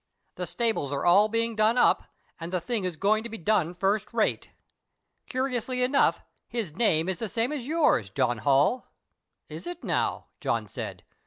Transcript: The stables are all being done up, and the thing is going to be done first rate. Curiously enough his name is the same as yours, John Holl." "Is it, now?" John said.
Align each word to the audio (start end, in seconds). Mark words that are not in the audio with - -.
The 0.33 0.47
stables 0.47 0.91
are 0.91 1.05
all 1.05 1.27
being 1.29 1.55
done 1.55 1.77
up, 1.77 2.05
and 2.39 2.51
the 2.51 2.59
thing 2.59 2.85
is 2.85 2.97
going 2.97 3.21
to 3.21 3.29
be 3.29 3.37
done 3.37 3.75
first 3.75 4.11
rate. 4.11 4.49
Curiously 5.27 5.83
enough 5.83 6.23
his 6.47 6.73
name 6.73 7.07
is 7.07 7.19
the 7.19 7.29
same 7.29 7.51
as 7.51 7.67
yours, 7.67 8.09
John 8.09 8.39
Holl." 8.39 8.87
"Is 9.47 9.67
it, 9.67 9.83
now?" 9.83 10.25
John 10.39 10.67
said. 10.67 11.03